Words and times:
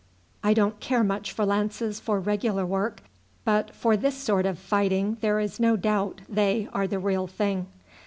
I 0.43 0.55
don't 0.55 0.79
care 0.79 1.03
much 1.03 1.31
for 1.31 1.45
lances 1.45 1.99
for 1.99 2.19
regular 2.19 2.65
work, 2.65 3.03
but 3.45 3.69
for 3.75 3.95
this 3.95 4.17
sort 4.17 4.47
of 4.47 4.57
fighting 4.57 5.17
there 5.21 5.39
is 5.39 5.59
no 5.59 5.75
doubt 5.75 6.21
they 6.27 6.67
are 6.73 6.87
the 6.87 6.97
real 6.97 7.27
thing. 7.27 7.67